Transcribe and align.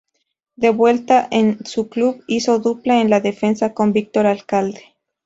De 0.55 0.71
vuelta 0.71 1.27
en 1.29 1.63
su 1.63 1.87
club 1.87 2.23
hizo 2.25 2.57
dupla 2.57 3.01
en 3.01 3.11
la 3.11 3.19
defensa 3.19 3.75
con 3.75 3.93
Víctor 3.93 4.25
Alcalde. 4.25 4.95